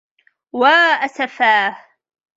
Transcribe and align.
وَا 0.53 0.69
أَسَفَاهْ. 1.05 1.85